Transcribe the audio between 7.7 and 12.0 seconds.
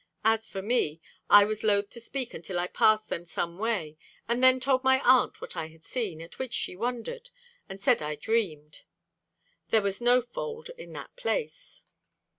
said I dreamed.... There was no fold in that place.